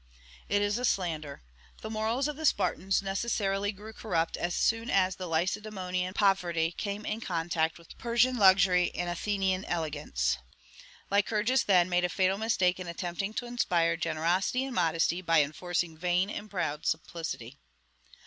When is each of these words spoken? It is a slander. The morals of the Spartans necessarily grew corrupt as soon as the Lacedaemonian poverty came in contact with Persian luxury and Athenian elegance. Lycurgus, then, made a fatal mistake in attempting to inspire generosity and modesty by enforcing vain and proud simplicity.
It 0.49 0.63
is 0.63 0.79
a 0.79 0.83
slander. 0.83 1.43
The 1.83 1.89
morals 1.91 2.27
of 2.27 2.35
the 2.35 2.47
Spartans 2.47 3.03
necessarily 3.03 3.71
grew 3.71 3.93
corrupt 3.93 4.35
as 4.35 4.55
soon 4.55 4.89
as 4.89 5.15
the 5.15 5.27
Lacedaemonian 5.27 6.15
poverty 6.15 6.71
came 6.71 7.05
in 7.05 7.21
contact 7.21 7.77
with 7.77 7.95
Persian 7.99 8.35
luxury 8.37 8.89
and 8.95 9.11
Athenian 9.11 9.63
elegance. 9.65 10.37
Lycurgus, 11.11 11.61
then, 11.61 11.87
made 11.87 12.03
a 12.03 12.09
fatal 12.09 12.39
mistake 12.39 12.79
in 12.79 12.87
attempting 12.87 13.35
to 13.35 13.45
inspire 13.45 13.95
generosity 13.95 14.65
and 14.65 14.73
modesty 14.73 15.21
by 15.21 15.43
enforcing 15.43 15.95
vain 15.95 16.31
and 16.31 16.49
proud 16.49 16.87
simplicity. 16.87 17.59